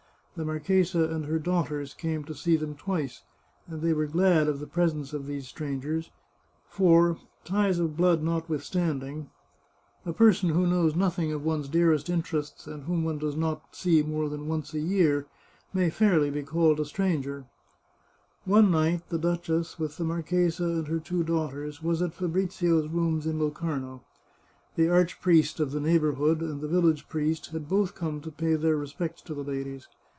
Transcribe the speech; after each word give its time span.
The 0.33 0.45
marchesa 0.45 1.09
and 1.09 1.25
her 1.25 1.37
daughters 1.39 1.93
came 1.93 2.23
to 2.23 2.33
see 2.33 2.55
them 2.55 2.73
twice, 2.75 3.23
and 3.67 3.81
they 3.81 3.91
were 3.93 4.07
glad 4.07 4.47
of 4.47 4.59
the 4.59 4.65
presence 4.65 5.11
of 5.11 5.25
these 5.27 5.45
strangers— 5.49 6.09
for 6.69 7.17
ties 7.43 7.79
of 7.79 7.97
blood 7.97 8.23
notwithstanding, 8.23 9.29
a 10.05 10.13
person 10.13 10.49
who 10.49 10.65
knows 10.65 10.93
430 10.93 10.93
The 10.93 10.93
Chartreuse 10.93 10.93
of 10.93 10.97
Parma 10.97 11.05
nothing 11.05 11.33
of 11.33 11.45
one's 11.45 11.69
dearest 11.69 12.09
interests, 12.09 12.65
and 12.65 12.83
whom 12.85 13.03
one 13.03 13.17
does 13.19 13.35
not 13.35 13.75
see 13.75 14.01
more 14.01 14.29
than 14.29 14.47
once 14.47 14.73
a 14.73 14.79
year, 14.79 15.27
may 15.73 15.89
fairly 15.89 16.29
be 16.31 16.43
called 16.43 16.79
a 16.79 16.85
stranger. 16.85 17.45
One 18.45 18.71
night, 18.71 19.09
the 19.09 19.19
duchess, 19.19 19.77
with 19.77 19.97
the 19.97 20.05
marchesa 20.05 20.63
and 20.63 20.87
her 20.87 20.99
two 20.99 21.25
daughters, 21.25 21.83
was 21.83 22.01
at 22.01 22.13
Fabrizio's 22.13 22.87
rooms 22.87 23.27
in 23.27 23.37
Locarno. 23.37 24.01
The 24.77 24.89
arch 24.89 25.19
priest 25.19 25.59
of 25.59 25.71
the 25.71 25.81
neighbourhood 25.81 26.39
and 26.39 26.61
the 26.61 26.69
village 26.69 27.09
priest 27.09 27.47
had 27.47 27.67
both 27.67 27.95
come 27.95 28.21
to 28.21 28.31
pay 28.31 28.55
their 28.55 28.77
respects 28.77 29.21
to 29.23 29.33
the 29.33 29.43
ladies. 29.43 29.89